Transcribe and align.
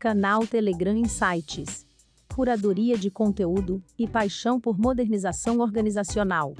Canal 0.00 0.46
Telegram 0.46 0.96
Insights. 0.96 1.84
Curadoria 2.34 2.96
de 2.96 3.10
conteúdo 3.10 3.82
e 3.98 4.08
paixão 4.08 4.58
por 4.58 4.78
modernização 4.78 5.58
organizacional. 5.58 6.54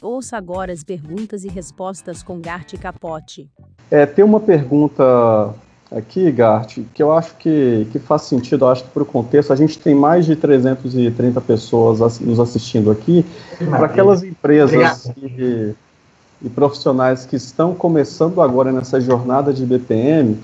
Ouça 0.00 0.38
agora 0.38 0.72
as 0.72 0.82
perguntas 0.82 1.44
e 1.44 1.48
respostas 1.48 2.22
com 2.22 2.40
Gart 2.40 2.74
Capote. 2.78 3.50
É, 3.90 4.06
tem 4.06 4.24
uma 4.24 4.40
pergunta 4.40 5.54
aqui, 5.94 6.32
Gart, 6.32 6.78
que 6.94 7.02
eu 7.02 7.12
acho 7.12 7.36
que, 7.36 7.86
que 7.92 7.98
faz 7.98 8.22
sentido, 8.22 8.64
eu 8.64 8.70
acho 8.70 8.84
que 8.84 8.90
para 8.90 9.02
o 9.02 9.06
contexto, 9.06 9.52
a 9.52 9.56
gente 9.56 9.78
tem 9.78 9.94
mais 9.94 10.24
de 10.24 10.34
330 10.34 11.42
pessoas 11.42 12.18
nos 12.20 12.40
assistindo 12.40 12.90
aqui, 12.90 13.22
para 13.68 13.84
aquelas 13.84 14.22
empresas 14.22 15.12
e, 15.18 15.74
e, 16.40 16.48
profissionais 16.48 17.26
que 17.26 17.36
estão 17.36 17.74
começando 17.74 18.40
agora 18.40 18.72
nessa 18.72 18.98
jornada 18.98 19.52
de 19.52 19.66
BPM, 19.66 20.38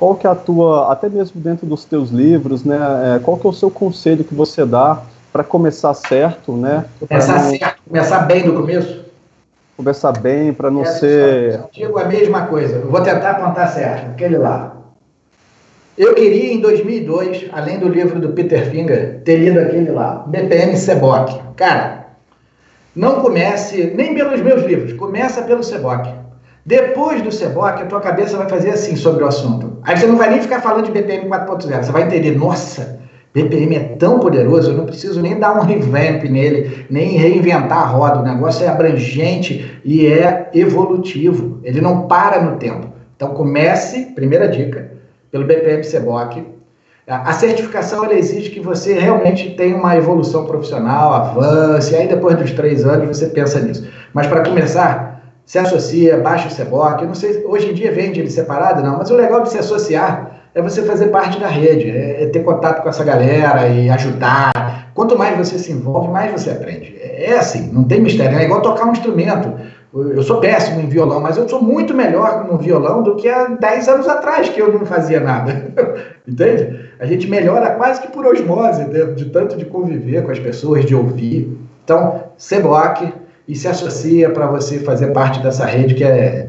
qual 0.00 0.14
que 0.14 0.26
é 0.26 0.30
a 0.30 0.34
tua, 0.34 0.90
até 0.90 1.10
mesmo 1.10 1.38
dentro 1.38 1.66
dos 1.66 1.84
teus 1.84 2.08
livros, 2.08 2.64
né, 2.64 2.78
é, 3.04 3.18
qual 3.18 3.36
que 3.36 3.46
é 3.46 3.50
o 3.50 3.52
seu 3.52 3.70
conselho 3.70 4.24
que 4.24 4.34
você 4.34 4.64
dá 4.64 5.02
para 5.30 5.44
começar 5.44 5.92
certo, 5.92 6.52
né? 6.52 6.86
Começar 6.98 7.44
não... 7.44 7.50
certo, 7.50 7.82
começar 7.86 8.20
bem 8.20 8.46
no 8.46 8.54
começo? 8.54 9.04
Começar 9.76 10.12
bem, 10.12 10.54
para 10.54 10.70
não 10.70 10.80
é, 10.80 10.86
ser... 10.86 11.52
Eu 11.52 11.68
digo 11.70 11.98
a 11.98 12.04
mesma 12.06 12.46
coisa, 12.46 12.76
eu 12.76 12.90
vou 12.90 13.02
tentar 13.02 13.34
contar 13.34 13.68
certo, 13.68 14.12
aquele 14.12 14.38
lá. 14.38 14.74
Eu 15.98 16.14
queria, 16.14 16.54
em 16.54 16.60
2002, 16.60 17.50
além 17.52 17.78
do 17.78 17.88
livro 17.88 18.18
do 18.18 18.30
Peter 18.30 18.70
Finger, 18.70 19.20
ter 19.22 19.36
lido 19.36 19.60
aquele 19.60 19.90
lá, 19.90 20.24
BPM 20.26 20.78
Seboc. 20.78 21.38
Cara, 21.56 22.06
não 22.96 23.20
comece 23.20 23.92
nem 23.94 24.14
pelos 24.14 24.40
meus 24.40 24.64
livros, 24.64 24.94
começa 24.94 25.42
pelo 25.42 25.62
Seboc. 25.62 26.19
Depois 26.70 27.20
do 27.20 27.32
Seboc, 27.32 27.82
a 27.82 27.86
tua 27.86 28.00
cabeça 28.00 28.36
vai 28.36 28.48
fazer 28.48 28.70
assim 28.70 28.94
sobre 28.94 29.24
o 29.24 29.26
assunto. 29.26 29.78
Aí 29.82 29.96
você 29.96 30.06
não 30.06 30.14
vai 30.14 30.30
nem 30.30 30.40
ficar 30.40 30.60
falando 30.60 30.84
de 30.84 30.92
BPM 30.92 31.28
4.0, 31.28 31.82
você 31.82 31.90
vai 31.90 32.04
entender, 32.04 32.38
nossa, 32.38 33.00
BPM 33.34 33.74
é 33.74 33.80
tão 33.96 34.20
poderoso, 34.20 34.70
eu 34.70 34.76
não 34.76 34.86
preciso 34.86 35.20
nem 35.20 35.36
dar 35.36 35.58
um 35.58 35.62
revamp 35.62 36.22
nele, 36.22 36.86
nem 36.88 37.16
reinventar 37.16 37.78
a 37.78 37.86
roda. 37.86 38.20
O 38.20 38.22
negócio 38.22 38.64
é 38.64 38.68
abrangente 38.68 39.80
e 39.84 40.06
é 40.06 40.48
evolutivo. 40.54 41.58
Ele 41.64 41.80
não 41.80 42.06
para 42.06 42.40
no 42.40 42.56
tempo. 42.56 42.86
Então 43.16 43.30
comece, 43.30 44.06
primeira 44.14 44.46
dica, 44.46 44.92
pelo 45.32 45.46
BPM 45.46 45.82
Seboc. 45.82 46.40
A 47.08 47.32
certificação 47.32 48.04
ela 48.04 48.14
exige 48.14 48.50
que 48.50 48.60
você 48.60 48.96
realmente 48.96 49.56
tenha 49.56 49.74
uma 49.76 49.96
evolução 49.96 50.46
profissional, 50.46 51.14
avance, 51.14 51.92
e 51.92 51.96
aí 51.96 52.06
depois 52.06 52.36
dos 52.36 52.52
três 52.52 52.84
anos 52.86 53.18
você 53.18 53.26
pensa 53.26 53.58
nisso. 53.58 53.90
Mas 54.14 54.28
para 54.28 54.44
começar, 54.44 55.09
se 55.50 55.58
associa, 55.58 56.16
baixa 56.16 56.46
o 56.46 56.50
Seboc. 56.52 57.02
Eu 57.02 57.08
não 57.08 57.14
sei, 57.16 57.44
hoje 57.44 57.70
em 57.70 57.74
dia 57.74 57.90
vende 57.90 58.20
ele 58.20 58.30
separado, 58.30 58.84
não, 58.84 58.98
mas 58.98 59.10
o 59.10 59.16
legal 59.16 59.42
de 59.42 59.50
se 59.50 59.58
associar 59.58 60.42
é 60.54 60.62
você 60.62 60.80
fazer 60.82 61.08
parte 61.08 61.40
da 61.40 61.48
rede, 61.48 61.90
é, 61.90 62.22
é 62.22 62.26
ter 62.28 62.44
contato 62.44 62.84
com 62.84 62.88
essa 62.88 63.02
galera 63.02 63.66
e 63.66 63.90
ajudar. 63.90 64.92
Quanto 64.94 65.18
mais 65.18 65.36
você 65.36 65.58
se 65.58 65.72
envolve, 65.72 66.06
mais 66.06 66.30
você 66.30 66.50
aprende. 66.50 66.96
É, 67.00 67.32
é 67.32 67.36
assim, 67.36 67.68
não 67.72 67.82
tem 67.82 68.00
mistério. 68.00 68.38
É 68.38 68.44
igual 68.44 68.62
tocar 68.62 68.84
um 68.84 68.92
instrumento. 68.92 69.52
Eu 69.92 70.22
sou 70.22 70.38
péssimo 70.38 70.82
em 70.82 70.88
violão, 70.88 71.20
mas 71.20 71.36
eu 71.36 71.48
sou 71.48 71.60
muito 71.60 71.92
melhor 71.94 72.46
no 72.48 72.56
violão 72.56 73.02
do 73.02 73.16
que 73.16 73.28
há 73.28 73.48
10 73.48 73.88
anos 73.88 74.08
atrás, 74.08 74.48
que 74.50 74.62
eu 74.62 74.72
não 74.72 74.86
fazia 74.86 75.18
nada. 75.18 75.52
Entende? 76.28 76.90
A 77.00 77.06
gente 77.06 77.28
melhora 77.28 77.70
quase 77.70 78.00
que 78.02 78.12
por 78.12 78.24
osmose, 78.24 78.84
de, 78.84 79.14
de, 79.14 79.24
tanto 79.30 79.56
de 79.56 79.64
conviver 79.64 80.22
com 80.22 80.30
as 80.30 80.38
pessoas, 80.38 80.84
de 80.84 80.94
ouvir. 80.94 81.58
Então, 81.82 82.26
Seboc 82.36 83.12
e 83.50 83.56
se 83.56 83.66
associa 83.66 84.30
para 84.30 84.46
você 84.46 84.78
fazer 84.78 85.08
parte 85.08 85.42
dessa 85.42 85.66
rede 85.66 85.94
que 85.94 86.04
é. 86.04 86.48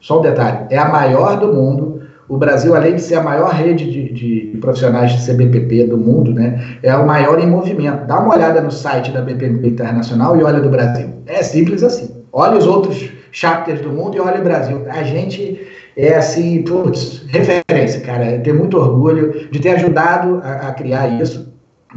Só 0.00 0.20
um 0.20 0.22
detalhe: 0.22 0.66
é 0.70 0.78
a 0.78 0.88
maior 0.88 1.38
do 1.38 1.52
mundo. 1.52 2.02
O 2.28 2.36
Brasil, 2.36 2.74
além 2.74 2.96
de 2.96 3.02
ser 3.02 3.16
a 3.16 3.22
maior 3.22 3.52
rede 3.52 3.88
de, 3.88 4.12
de 4.12 4.58
profissionais 4.58 5.12
de 5.12 5.24
CBPP 5.24 5.84
do 5.84 5.96
mundo, 5.96 6.32
né, 6.32 6.78
é 6.82 6.96
o 6.96 7.06
maior 7.06 7.38
em 7.38 7.46
movimento. 7.46 8.04
Dá 8.04 8.18
uma 8.18 8.34
olhada 8.34 8.60
no 8.60 8.70
site 8.70 9.12
da 9.12 9.20
BPP 9.20 9.68
Internacional 9.68 10.36
e 10.36 10.42
olha 10.42 10.60
do 10.60 10.68
Brasil. 10.68 11.08
É 11.26 11.42
simples 11.42 11.84
assim. 11.84 12.16
Olha 12.32 12.58
os 12.58 12.66
outros 12.66 13.10
chapters 13.30 13.80
do 13.80 13.90
mundo 13.90 14.16
e 14.16 14.20
olha 14.20 14.40
o 14.40 14.44
Brasil. 14.44 14.82
A 14.88 15.04
gente 15.04 15.60
é 15.96 16.14
assim, 16.14 16.62
putz, 16.62 17.24
referência, 17.28 18.00
cara. 18.00 18.38
Ter 18.40 18.52
muito 18.52 18.76
orgulho 18.76 19.48
de 19.50 19.58
ter 19.60 19.70
ajudado 19.70 20.40
a, 20.42 20.68
a, 20.68 20.72
criar 20.74 21.08
isso, 21.20 21.45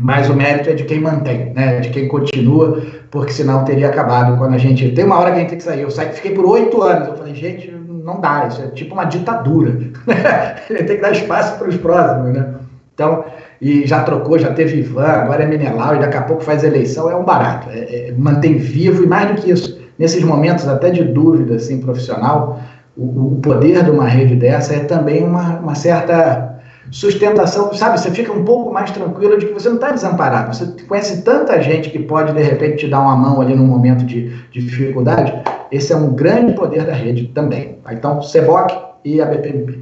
mas 0.02 0.30
o 0.30 0.34
mérito 0.34 0.70
é 0.70 0.74
de 0.74 0.86
quem 0.86 1.02
mantém, 1.02 1.52
né? 1.54 1.80
De 1.80 1.90
quem 1.90 2.08
continua, 2.08 2.82
porque 3.12 3.34
senão 3.34 3.66
teria 3.66 3.90
acabado 3.90 4.38
quando 4.38 4.54
a 4.54 4.58
gente. 4.58 4.90
Tem 4.92 5.06
uma 5.06 5.20
hora 5.20 5.32
que 5.32 5.38
a 5.38 5.40
gente 5.40 5.50
tem 5.50 5.58
que 5.58 5.64
sair. 5.64 5.82
Eu 5.82 5.92
saí, 5.92 6.12
fiquei 6.14 6.34
por 6.34 6.46
oito 6.46 6.82
anos. 6.82 7.10
Eu 7.10 7.16
falei, 7.16 7.36
gente, 7.36 7.70
não 7.72 8.22
dá, 8.22 8.48
isso 8.48 8.62
é 8.62 8.68
tipo 8.68 8.94
uma 8.94 9.06
ditadura. 9.06 9.78
tem 10.68 10.86
que 10.86 10.98
dar 10.98 11.12
espaço 11.12 11.58
para 11.58 11.68
os 11.68 11.78
próximos, 11.78 12.34
né? 12.34 12.56
Então, 12.94 13.24
e 13.62 13.86
já 13.86 14.04
trocou, 14.04 14.40
já 14.40 14.54
teve 14.54 14.80
Ivan, 14.80 15.06
agora 15.06 15.44
é 15.44 15.48
Menelau, 15.48 15.96
e 15.96 16.00
daqui 16.00 16.18
a 16.18 16.22
pouco 16.22 16.44
faz 16.44 16.64
eleição, 16.64 17.10
é 17.10 17.16
um 17.16 17.24
barato. 17.24 17.70
É, 17.70 18.10
é, 18.10 18.14
mantém 18.18 18.58
vivo, 18.58 19.04
e 19.04 19.08
mais 19.08 19.30
do 19.30 19.42
que 19.42 19.52
isso, 19.52 19.80
nesses 19.98 20.24
momentos 20.24 20.68
até 20.68 20.90
de 20.90 21.04
dúvida 21.04 21.56
assim, 21.56 21.80
profissional, 21.80 22.60
o, 22.98 23.34
o 23.34 23.40
poder 23.42 23.84
de 23.84 23.92
uma 23.92 24.06
rede 24.06 24.36
dessa 24.36 24.76
é 24.76 24.80
também 24.80 25.24
uma, 25.24 25.60
uma 25.60 25.76
certa 25.76 26.59
sustentação, 26.92 27.74
sabe? 27.74 28.00
Você 28.00 28.12
fica 28.12 28.32
um 28.32 28.44
pouco 28.44 28.72
mais 28.72 28.92
tranquilo 28.92 29.38
de 29.38 29.48
que 29.48 29.54
você 29.54 29.70
não 29.70 29.76
está 29.76 29.92
desamparado. 29.92 30.56
Você 30.56 30.66
conhece 30.88 31.22
tanta 31.22 31.62
gente 31.62 31.90
que 31.90 32.00
pode, 32.00 32.34
de 32.34 32.42
repente, 32.42 32.78
te 32.78 32.88
dar 32.88 33.02
uma 33.02 33.16
mão 33.16 33.42
ali 33.42 33.56
num 33.56 33.66
momento 33.66 34.06
de, 34.06 34.30
de 34.52 34.62
dificuldade. 34.62 35.34
Esse 35.72 35.94
é 35.94 35.96
um 35.96 36.14
grande 36.14 36.54
poder 36.54 36.86
da 36.86 36.94
rede 36.94 37.28
também. 37.28 37.78
Então, 37.92 38.22
Seboc 38.22 38.72
e 39.06 39.22
a 39.22 39.26
BPMP. 39.26 39.80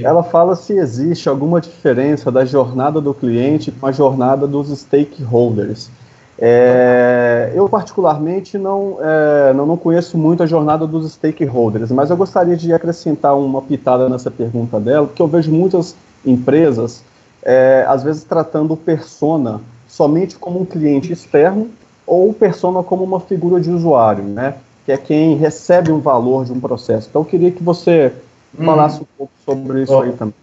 Ela 0.00 0.22
fala 0.22 0.56
se 0.56 0.72
existe 0.72 1.28
alguma 1.28 1.60
diferença 1.60 2.32
da 2.32 2.44
jornada 2.44 3.00
do 3.00 3.12
cliente 3.12 3.70
com 3.70 3.86
a 3.86 3.92
jornada 3.92 4.46
dos 4.46 4.68
stakeholders. 4.78 5.90
É, 6.38 7.52
eu, 7.54 7.68
particularmente, 7.68 8.58
não, 8.58 8.98
é, 9.00 9.54
não, 9.54 9.64
não, 9.64 9.76
conheço 9.76 10.18
muito 10.18 10.42
a 10.42 10.46
jornada 10.46 10.86
dos 10.86 11.12
stakeholders, 11.12 11.90
mas 11.90 12.10
eu 12.10 12.16
gostaria 12.16 12.56
de 12.56 12.72
acrescentar 12.72 13.36
uma 13.36 13.62
pitada 13.62 14.08
nessa 14.08 14.30
pergunta 14.30 14.78
dela, 14.78 15.06
porque 15.06 15.22
eu 15.22 15.26
vejo 15.26 15.50
muitas 15.50 15.96
empresas, 16.24 17.02
é, 17.42 17.86
às 17.88 18.02
vezes, 18.02 18.22
tratando 18.24 18.74
o 18.74 18.76
persona 18.76 19.60
somente 19.88 20.36
como 20.36 20.60
um 20.60 20.64
cliente 20.64 21.12
externo 21.12 21.70
ou 22.06 22.30
o 22.30 22.34
persona 22.34 22.82
como 22.82 23.02
uma 23.02 23.20
figura 23.20 23.60
de 23.60 23.70
usuário, 23.70 24.24
né? 24.24 24.56
que 24.86 24.92
é 24.92 24.96
quem 24.96 25.36
recebe 25.36 25.90
um 25.90 25.98
valor 25.98 26.44
de 26.44 26.52
um 26.52 26.60
processo. 26.60 27.08
Então, 27.10 27.22
eu 27.22 27.26
queria 27.26 27.50
que 27.50 27.62
você 27.62 28.12
hum. 28.56 28.64
falasse 28.64 29.02
um 29.02 29.06
pouco 29.18 29.32
sobre 29.44 29.82
isso 29.82 30.00
aí 30.00 30.12
também. 30.12 30.34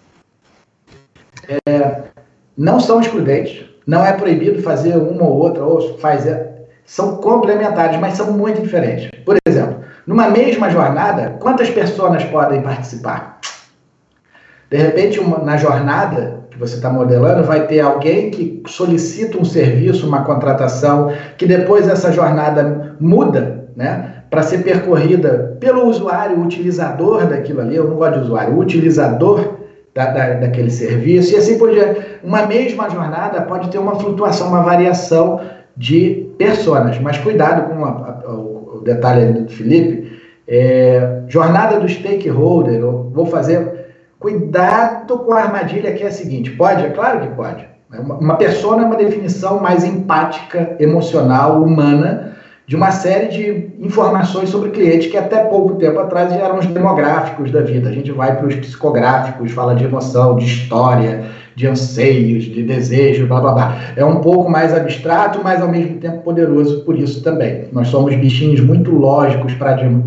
É, 1.66 2.04
não 2.58 2.78
são 2.80 3.00
excludentes, 3.00 3.66
não 3.86 4.06
é 4.06 4.14
proibido 4.14 4.62
fazer 4.62 4.96
uma 4.96 5.24
ou 5.24 5.38
outra, 5.38 5.64
ou 5.64 5.98
fazer. 5.98 6.52
São 6.86 7.18
complementares, 7.18 8.00
mas 8.00 8.18
são 8.18 8.32
muito 8.34 8.62
diferentes. 8.62 9.10
Por 9.26 9.38
exemplo, 9.46 9.78
numa 10.06 10.30
mesma 10.30 10.70
jornada, 10.70 11.38
quantas 11.40 11.70
pessoas 11.70 12.24
podem 12.26 12.62
participar? 12.62 13.40
De 14.70 14.78
repente, 14.78 15.20
uma, 15.20 15.38
na 15.40 15.56
jornada 15.56 16.44
que 16.54 16.60
você 16.60 16.76
está 16.76 16.90
modelando, 16.90 17.44
vai 17.44 17.66
ter 17.66 17.80
alguém 17.80 18.30
que 18.30 18.62
solicita 18.68 19.40
um 19.40 19.46
serviço, 19.46 20.08
uma 20.08 20.24
contratação, 20.24 21.12
que 21.38 21.48
depois 21.48 21.88
essa 21.88 22.12
jornada 22.12 22.96
muda, 23.00 23.66
né? 23.76 24.24
Para 24.30 24.44
ser 24.44 24.60
percorrida 24.60 25.58
pelo 25.60 25.88
usuário, 25.88 26.40
utilizador 26.40 27.26
daquilo 27.26 27.62
ali, 27.62 27.76
eu 27.76 27.88
não 27.88 27.98
gosto 27.98 28.20
de 28.20 28.26
usuário, 28.26 28.58
utilizador 28.58 29.63
da, 29.94 30.08
da, 30.08 30.34
daquele 30.34 30.72
serviço, 30.72 31.34
e 31.34 31.38
assim 31.38 31.58
por 31.58 31.72
diante. 31.72 32.02
Uma 32.24 32.46
mesma 32.46 32.90
jornada 32.90 33.42
pode 33.42 33.70
ter 33.70 33.78
uma 33.78 33.96
flutuação, 33.96 34.48
uma 34.48 34.62
variação 34.62 35.40
de 35.76 36.30
personas, 36.38 37.00
mas 37.00 37.18
cuidado 37.18 37.70
com 37.70 37.86
a, 37.86 38.22
a, 38.26 38.34
o, 38.34 38.82
detalhe 38.84 39.42
do 39.42 39.52
Felipe. 39.52 40.22
É, 40.48 41.22
jornada 41.28 41.80
do 41.80 41.88
stakeholder, 41.88 42.76
eu 42.76 43.10
vou 43.14 43.26
fazer. 43.26 43.84
Cuidado 44.20 45.20
com 45.20 45.34
a 45.34 45.42
armadilha 45.42 45.92
que 45.94 46.04
é 46.04 46.08
a 46.08 46.12
seguinte: 46.12 46.52
pode? 46.52 46.86
É 46.86 46.90
claro 46.90 47.22
que 47.22 47.28
pode. 47.36 47.68
Uma, 47.92 48.16
uma 48.16 48.36
pessoa 48.36 48.82
é 48.82 48.86
uma 48.86 48.96
definição 48.96 49.60
mais 49.60 49.84
empática, 49.84 50.76
emocional, 50.80 51.62
humana 51.62 52.33
de 52.66 52.76
uma 52.76 52.92
série 52.92 53.28
de 53.28 53.86
informações 53.86 54.50
sobre 54.50 54.70
cliente 54.70 55.10
que 55.10 55.18
até 55.18 55.44
pouco 55.44 55.76
tempo 55.76 56.00
atrás 56.00 56.32
eram 56.32 56.60
os 56.60 56.66
demográficos 56.66 57.52
da 57.52 57.62
vida. 57.62 57.90
A 57.90 57.92
gente 57.92 58.12
vai 58.12 58.38
para 58.38 58.48
os 58.48 58.56
psicográficos, 58.56 59.52
fala 59.52 59.76
de 59.76 59.84
emoção, 59.84 60.38
de 60.38 60.46
história, 60.46 61.26
de 61.56 61.68
anseios, 61.68 62.46
de 62.46 62.64
desejo, 62.64 63.28
blá 63.28 63.42
blá 63.42 63.52
blá. 63.52 63.78
É 63.96 64.06
um 64.06 64.22
pouco 64.22 64.50
mais 64.50 64.74
abstrato, 64.74 65.42
mas 65.44 65.62
ao 65.62 65.68
mesmo 65.68 65.98
tempo 65.98 66.24
poderoso 66.24 66.86
por 66.86 66.98
isso 66.98 67.22
também. 67.22 67.68
Nós 67.72 67.90
somos 67.90 68.16
bichinhos 68.16 68.62
muito 68.62 68.92
lógicos, 68.92 69.54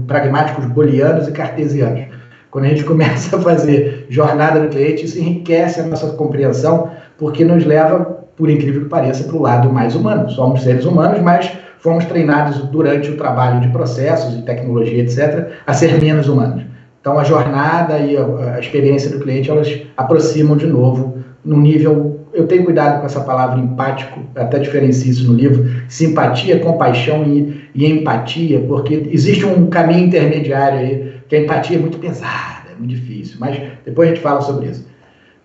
pragmáticos, 0.06 0.64
bolianos 0.66 1.28
e 1.28 1.32
cartesianos. 1.32 2.04
Quando 2.50 2.64
a 2.64 2.68
gente 2.68 2.84
começa 2.84 3.36
a 3.36 3.40
fazer 3.40 4.06
jornada 4.08 4.60
do 4.60 4.68
cliente, 4.68 5.04
isso 5.04 5.18
enriquece 5.18 5.80
a 5.80 5.84
nossa 5.84 6.06
compreensão, 6.12 6.90
porque 7.18 7.44
nos 7.44 7.66
leva, 7.66 8.25
por 8.36 8.50
incrível 8.50 8.82
que 8.82 8.88
pareça, 8.88 9.24
para 9.24 9.36
o 9.36 9.42
lado 9.42 9.72
mais 9.72 9.94
humano. 9.94 10.28
Somos 10.30 10.62
seres 10.62 10.84
humanos, 10.84 11.20
mas 11.20 11.50
fomos 11.78 12.04
treinados 12.04 12.58
durante 12.68 13.10
o 13.10 13.16
trabalho 13.16 13.60
de 13.60 13.68
processos 13.68 14.34
e 14.34 14.42
tecnologia, 14.42 15.02
etc., 15.02 15.48
a 15.66 15.72
ser 15.72 16.00
menos 16.00 16.28
humanos. 16.28 16.64
Então, 17.00 17.18
a 17.18 17.24
jornada 17.24 17.98
e 17.98 18.16
a, 18.16 18.58
experiência 18.58 19.10
do 19.10 19.20
cliente, 19.20 19.50
elas 19.50 19.80
aproximam 19.96 20.56
de 20.56 20.66
novo 20.66 21.18
no 21.44 21.56
nível 21.56 22.16
eu 22.36 22.46
tenho 22.46 22.64
cuidado 22.64 23.00
com 23.00 23.06
essa 23.06 23.20
palavra 23.20 23.58
empático, 23.58 24.20
até 24.34 24.58
diferencio 24.58 25.10
isso 25.10 25.26
no 25.26 25.34
livro, 25.34 25.64
simpatia, 25.88 26.60
compaixão 26.60 27.24
e, 27.24 27.70
e, 27.74 27.86
empatia, 27.86 28.60
porque 28.60 29.08
existe 29.10 29.46
um 29.46 29.68
caminho 29.68 30.06
intermediário 30.06 30.78
aí, 30.78 31.14
que 31.28 31.34
a 31.34 31.40
empatia 31.40 31.78
é 31.78 31.80
muito 31.80 31.98
pesada, 31.98 32.68
é 32.70 32.78
muito 32.78 32.90
difícil, 32.90 33.38
mas 33.40 33.58
depois 33.84 34.10
a 34.10 34.12
gente 34.12 34.22
fala 34.22 34.42
sobre 34.42 34.68
isso. 34.68 34.86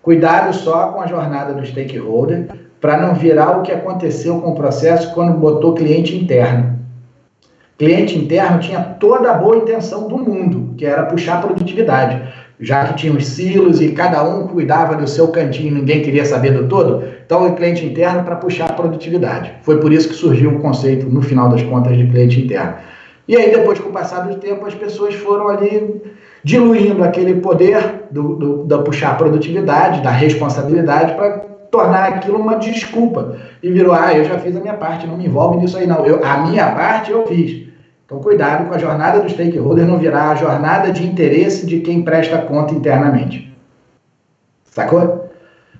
Cuidado 0.02 0.54
só 0.54 0.88
com 0.88 1.00
a 1.00 1.06
jornada 1.06 1.54
do 1.54 1.64
stakeholder, 1.64 2.48
para 2.82 2.98
não 2.98 3.14
virar 3.14 3.58
o 3.58 3.62
que 3.62 3.72
aconteceu 3.72 4.38
com 4.42 4.50
o 4.50 4.54
processo 4.54 5.14
quando 5.14 5.38
botou 5.38 5.72
cliente 5.72 6.14
interno. 6.14 6.78
Cliente 7.78 8.18
interno 8.18 8.60
tinha 8.60 8.80
toda 8.80 9.30
a 9.30 9.34
boa 9.34 9.56
intenção 9.56 10.06
do 10.06 10.18
mundo, 10.18 10.74
que 10.76 10.84
era 10.84 11.04
puxar 11.04 11.40
produtividade 11.40 12.20
já 12.62 12.84
que 12.84 12.94
tinha 12.94 13.12
os 13.12 13.26
silos 13.26 13.80
e 13.80 13.90
cada 13.90 14.22
um 14.22 14.46
cuidava 14.46 14.94
do 14.94 15.06
seu 15.08 15.28
cantinho, 15.28 15.74
ninguém 15.74 16.00
queria 16.00 16.24
saber 16.24 16.52
do 16.52 16.68
todo, 16.68 17.02
então 17.26 17.44
o 17.44 17.56
cliente 17.56 17.84
interno 17.84 18.22
para 18.22 18.36
puxar 18.36 18.74
produtividade. 18.76 19.52
Foi 19.62 19.80
por 19.80 19.92
isso 19.92 20.08
que 20.08 20.14
surgiu 20.14 20.50
o 20.50 20.60
conceito, 20.60 21.06
no 21.06 21.20
final 21.20 21.48
das 21.48 21.62
contas, 21.64 21.96
de 21.96 22.06
cliente 22.06 22.40
interno. 22.40 22.74
E 23.26 23.36
aí, 23.36 23.50
depois, 23.50 23.80
com 23.80 23.88
o 23.88 23.92
passar 23.92 24.28
do 24.28 24.36
tempo, 24.36 24.64
as 24.64 24.74
pessoas 24.74 25.14
foram 25.14 25.48
ali 25.48 26.02
diluindo 26.44 27.02
aquele 27.02 27.34
poder 27.34 28.04
do, 28.10 28.34
do, 28.36 28.64
da 28.64 28.78
puxar 28.78 29.16
produtividade, 29.18 30.00
da 30.00 30.10
responsabilidade, 30.10 31.14
para 31.14 31.51
tornar 31.72 32.04
aquilo 32.04 32.38
uma 32.38 32.56
desculpa. 32.56 33.36
E 33.60 33.72
virou, 33.72 33.94
ah, 33.94 34.12
eu 34.12 34.24
já 34.24 34.38
fiz 34.38 34.54
a 34.54 34.60
minha 34.60 34.74
parte, 34.74 35.06
não 35.06 35.16
me 35.16 35.26
envolve 35.26 35.56
nisso 35.56 35.76
aí 35.76 35.86
não. 35.86 36.06
Eu, 36.06 36.24
a 36.24 36.36
minha 36.46 36.70
parte 36.70 37.10
eu 37.10 37.26
fiz. 37.26 37.66
Então, 38.04 38.20
cuidado 38.20 38.68
com 38.68 38.74
a 38.74 38.78
jornada 38.78 39.20
do 39.20 39.28
stakeholder 39.28 39.86
não 39.86 39.98
virar 39.98 40.30
a 40.30 40.34
jornada 40.34 40.92
de 40.92 41.04
interesse 41.04 41.66
de 41.66 41.80
quem 41.80 42.02
presta 42.02 42.38
conta 42.38 42.74
internamente. 42.74 43.50
Sacou? 44.64 45.30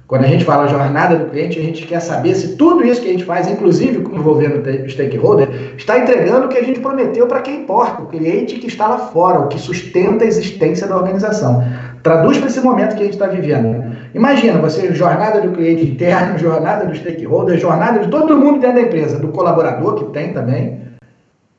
Quando 0.07 0.25
a 0.25 0.29
gente 0.29 0.45
fala 0.45 0.67
jornada 0.67 1.17
do 1.17 1.31
cliente, 1.31 1.59
a 1.59 1.63
gente 1.63 1.87
quer 1.87 2.01
saber 2.01 2.35
se 2.35 2.57
tudo 2.57 2.85
isso 2.85 3.01
que 3.01 3.09
a 3.09 3.13
gente 3.13 3.25
faz, 3.25 3.49
inclusive 3.49 3.99
envolvendo 4.15 4.61
o 4.61 4.89
stakeholder, 4.89 5.75
está 5.77 5.99
entregando 5.99 6.47
o 6.47 6.49
que 6.49 6.59
a 6.59 6.63
gente 6.63 6.81
prometeu 6.81 7.27
para 7.27 7.41
quem 7.41 7.63
importa, 7.63 8.03
o 8.03 8.07
cliente 8.07 8.57
que 8.57 8.67
está 8.67 8.89
lá 8.89 8.99
fora, 8.99 9.41
o 9.41 9.49
que 9.49 9.59
sustenta 9.59 10.25
a 10.25 10.27
existência 10.27 10.87
da 10.87 10.97
organização. 10.97 11.65
Traduz 12.03 12.39
para 12.39 12.49
esse 12.49 12.61
momento 12.61 12.97
que 12.97 13.03
a 13.03 13.05
gente 13.05 13.15
está 13.15 13.27
vivendo. 13.27 13.97
Imagina, 14.15 14.59
você, 14.59 14.93
jornada 14.95 15.41
do 15.41 15.53
cliente 15.53 15.85
interno, 15.85 16.37
jornada 16.39 16.85
do 16.87 16.95
stakeholder, 16.95 17.59
jornada 17.59 18.01
de 18.01 18.09
todo 18.09 18.37
mundo 18.37 18.61
dentro 18.61 18.77
da 18.77 18.83
empresa, 18.83 19.19
do 19.19 19.29
colaborador 19.29 19.95
que 19.95 20.05
tem 20.07 20.33
também, 20.33 20.83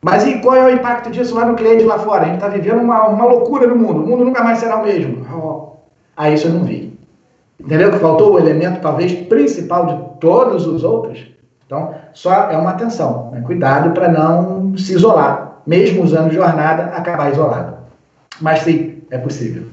mas 0.03 0.27
e 0.27 0.39
qual 0.39 0.55
é 0.55 0.65
o 0.65 0.69
impacto 0.69 1.09
disso 1.09 1.33
lá 1.33 1.45
no 1.45 1.55
cliente 1.55 1.85
lá 1.85 1.97
fora? 1.97 2.23
A 2.23 2.25
gente 2.25 2.35
está 2.35 2.49
vivendo 2.49 2.81
uma, 2.81 3.07
uma 3.07 3.25
loucura 3.25 3.65
no 3.65 3.75
mundo. 3.77 4.03
O 4.03 4.07
mundo 4.07 4.25
nunca 4.25 4.43
mais 4.43 4.59
será 4.59 4.75
o 4.75 4.83
mesmo. 4.83 5.25
Aí 6.17 6.33
isso 6.33 6.47
eu 6.47 6.53
não 6.53 6.65
vi. 6.65 6.99
Entendeu? 7.57 7.89
Que 7.89 7.99
faltou 7.99 8.33
o 8.33 8.37
elemento, 8.37 8.81
talvez, 8.81 9.13
principal 9.13 9.85
de 9.85 10.19
todos 10.19 10.67
os 10.67 10.83
outros. 10.83 11.25
Então, 11.65 11.95
só 12.11 12.51
é 12.51 12.57
uma 12.57 12.71
atenção. 12.71 13.31
Né? 13.31 13.41
Cuidado 13.45 13.91
para 13.91 14.09
não 14.09 14.77
se 14.77 14.93
isolar. 14.93 15.61
Mesmo 15.65 16.03
usando 16.03 16.33
jornada, 16.33 16.83
acabar 16.95 17.31
isolado. 17.31 17.77
Mas 18.41 18.59
sim, 18.59 19.01
é 19.09 19.17
possível. 19.17 19.63